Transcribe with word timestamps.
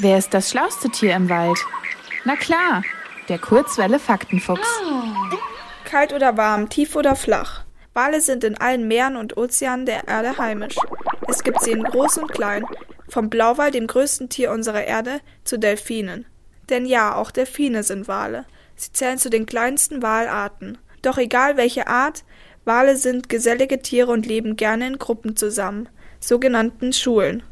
Wer 0.00 0.16
ist 0.16 0.32
das 0.32 0.50
schlauste 0.50 0.88
Tier 0.90 1.16
im 1.16 1.28
Wald? 1.28 1.58
Na 2.24 2.36
klar, 2.36 2.84
der 3.28 3.38
Kurzwelle 3.40 3.98
Faktenfuchs. 3.98 4.68
Kalt 5.84 6.12
oder 6.12 6.36
warm, 6.36 6.68
tief 6.68 6.94
oder 6.94 7.16
flach. 7.16 7.64
Wale 7.94 8.20
sind 8.20 8.44
in 8.44 8.56
allen 8.56 8.86
Meeren 8.86 9.16
und 9.16 9.36
Ozeanen 9.36 9.86
der 9.86 10.06
Erde 10.06 10.38
heimisch. 10.38 10.76
Es 11.26 11.42
gibt 11.42 11.62
sie 11.62 11.72
in 11.72 11.82
groß 11.82 12.18
und 12.18 12.30
klein, 12.30 12.64
vom 13.08 13.28
Blauwal, 13.28 13.72
dem 13.72 13.88
größten 13.88 14.28
Tier 14.28 14.52
unserer 14.52 14.84
Erde, 14.84 15.20
zu 15.42 15.58
Delfinen. 15.58 16.26
Denn 16.68 16.86
ja, 16.86 17.16
auch 17.16 17.32
Delfine 17.32 17.82
sind 17.82 18.06
Wale. 18.06 18.44
Sie 18.76 18.92
zählen 18.92 19.18
zu 19.18 19.30
den 19.30 19.46
kleinsten 19.46 20.00
Walarten. 20.00 20.78
Doch 21.02 21.18
egal 21.18 21.56
welche 21.56 21.88
Art, 21.88 22.22
Wale 22.64 22.96
sind 22.96 23.28
gesellige 23.28 23.82
Tiere 23.82 24.12
und 24.12 24.26
leben 24.26 24.54
gerne 24.54 24.86
in 24.86 24.98
Gruppen 24.98 25.34
zusammen, 25.34 25.88
sogenannten 26.20 26.92
Schulen. 26.92 27.42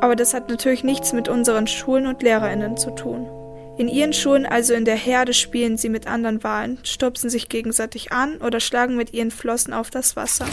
Aber 0.00 0.14
das 0.14 0.34
hat 0.34 0.48
natürlich 0.48 0.84
nichts 0.84 1.12
mit 1.12 1.28
unseren 1.28 1.66
Schulen 1.66 2.06
und 2.06 2.22
Lehrerinnen 2.22 2.76
zu 2.76 2.90
tun. 2.94 3.28
In 3.78 3.88
ihren 3.88 4.12
Schulen, 4.12 4.46
also 4.46 4.74
in 4.74 4.84
der 4.84 4.96
Herde, 4.96 5.32
spielen 5.32 5.76
sie 5.76 5.88
mit 5.88 6.06
anderen 6.06 6.42
Walen, 6.42 6.78
stupsen 6.82 7.30
sich 7.30 7.48
gegenseitig 7.48 8.12
an 8.12 8.38
oder 8.38 8.58
schlagen 8.60 8.96
mit 8.96 9.12
ihren 9.12 9.30
Flossen 9.30 9.72
auf 9.72 9.90
das 9.90 10.16
Wasser. 10.16 10.46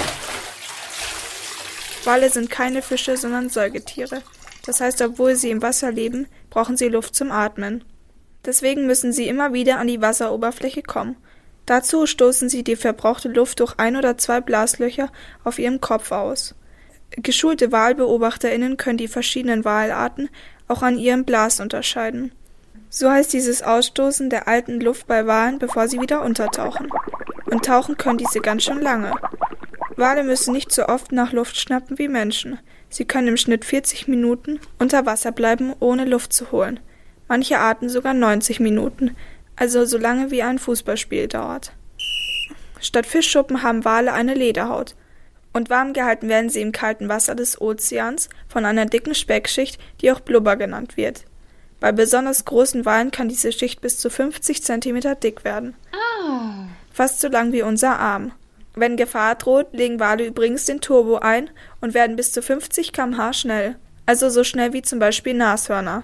Wale 2.04 2.30
sind 2.30 2.52
keine 2.52 2.84
Fische, 2.84 3.18
sondern 3.18 3.50
Säugetiere. 3.50 4.22
Das 4.66 4.80
heißt, 4.80 5.02
obwohl 5.02 5.36
sie 5.36 5.50
im 5.50 5.62
Wasser 5.62 5.92
leben, 5.92 6.28
brauchen 6.50 6.78
sie 6.78 6.88
Luft 6.88 7.16
zum 7.16 7.32
Atmen. 7.32 7.84
Deswegen 8.46 8.86
müssen 8.86 9.12
sie 9.12 9.28
immer 9.28 9.54
wieder 9.54 9.80
an 9.80 9.88
die 9.88 10.02
Wasseroberfläche 10.02 10.84
kommen. 10.84 11.18
Dazu 11.66 12.06
stoßen 12.06 12.48
sie 12.48 12.64
die 12.64 12.76
verbrauchte 12.76 13.30
Luft 13.30 13.60
durch 13.60 13.74
ein 13.78 13.96
oder 13.96 14.18
zwei 14.18 14.40
Blaslöcher 14.40 15.12
auf 15.44 15.58
ihrem 15.58 15.82
Kopf 15.82 16.12
aus. 16.12 16.54
Geschulte 17.18 17.72
Walbeobachterinnen 17.72 18.78
können 18.78 18.98
die 18.98 19.08
verschiedenen 19.08 19.64
Walarten 19.64 20.30
auch 20.68 20.82
an 20.82 20.98
ihrem 20.98 21.24
Blas 21.24 21.60
unterscheiden. 21.60 22.32
So 22.90 23.10
heißt 23.10 23.34
dieses 23.34 23.62
Ausstoßen 23.62 24.30
der 24.30 24.48
alten 24.48 24.80
Luft 24.80 25.08
bei 25.08 25.26
Walen, 25.26 25.60
bevor 25.60 25.88
sie 25.88 26.00
wieder 26.00 26.24
untertauchen. 26.24 26.90
Und 27.46 27.66
tauchen 27.66 27.98
können 27.98 28.18
diese 28.18 28.40
ganz 28.40 28.64
schön 28.64 28.82
lange. 28.82 29.14
Wale 29.96 30.24
müssen 30.24 30.54
nicht 30.54 30.74
so 30.74 30.88
oft 30.88 31.12
nach 31.12 31.32
Luft 31.32 31.58
schnappen 31.58 31.98
wie 31.98 32.08
Menschen. 32.08 32.60
Sie 32.90 33.06
können 33.06 33.30
im 33.30 33.38
Schnitt 33.38 33.64
40 33.64 34.08
Minuten 34.08 34.60
unter 34.80 35.06
Wasser 35.06 35.32
bleiben, 35.32 35.74
ohne 35.80 36.06
Luft 36.06 36.34
zu 36.34 36.52
holen. 36.52 36.80
Manche 37.28 37.60
Arten 37.60 37.90
sogar 37.90 38.14
90 38.14 38.60
Minuten, 38.60 39.16
also 39.56 39.86
so 39.86 39.98
lange 39.98 40.32
wie 40.32 40.44
ein 40.44 40.60
Fußballspiel 40.60 41.28
dauert. 41.28 41.74
Statt 42.82 43.06
Fischschuppen 43.06 43.64
haben 43.64 43.86
Wale 43.86 44.12
eine 44.14 44.34
Lederhaut 44.34 44.96
und 45.56 45.70
warm 45.70 45.94
gehalten 45.94 46.28
werden 46.28 46.50
sie 46.50 46.60
im 46.60 46.74
kalten 46.74 47.08
Wasser 47.08 47.34
des 47.34 47.62
Ozeans 47.62 48.28
von 48.50 48.66
einer 48.66 48.86
dicken 48.86 49.16
Speckschicht, 49.16 49.80
die 50.02 50.12
auch 50.12 50.20
Blubber 50.20 50.58
genannt 50.58 50.98
wird. 50.98 51.24
Bei 51.80 51.94
besonders 51.94 52.44
großen 52.44 52.84
Walen 52.84 53.10
kann 53.10 53.30
diese 53.30 53.54
Schicht 53.54 53.80
bis 53.80 53.98
zu 53.98 54.10
50 54.10 54.62
cm 54.62 55.18
dick 55.24 55.46
werden. 55.46 55.76
Oh. 55.94 56.40
Fast 56.92 57.22
so 57.22 57.30
lang 57.30 57.54
wie 57.54 57.62
unser 57.62 57.98
Arm. 57.98 58.34
Wenn 58.76 58.98
Gefahr 58.98 59.36
droht, 59.36 59.68
legen 59.72 60.02
Wale 60.02 60.26
übrigens 60.26 60.66
den 60.66 60.82
Turbo 60.82 61.20
ein 61.20 61.50
und 61.80 61.94
werden 61.94 62.18
bis 62.18 62.34
zu 62.34 62.42
50 62.42 62.92
km/h 62.92 63.32
schnell. 63.32 63.76
Also 64.06 64.30
so 64.30 64.44
schnell 64.44 64.74
wie 64.74 64.82
zum 64.82 65.00
Beispiel 65.00 65.36
Nashörner. 65.36 66.04